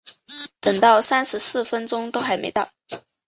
[0.59, 2.71] 等到三十四分都还没到